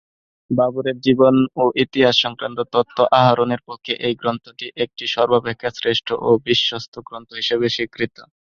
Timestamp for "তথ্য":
2.75-2.97